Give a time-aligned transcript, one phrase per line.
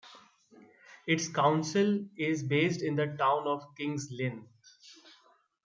[1.05, 4.47] Its council is based in the town of King's Lynn.